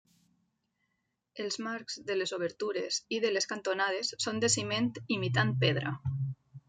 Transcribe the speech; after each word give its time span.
Els 1.43 1.57
marcs 1.65 1.99
de 2.07 2.15
les 2.17 2.33
obertures 2.37 2.99
i 3.17 3.19
de 3.27 3.31
les 3.35 3.47
cantonades 3.53 4.13
són 4.27 4.41
de 4.45 4.51
ciment 4.55 4.91
imitant 5.19 5.53
pedra. 5.67 5.95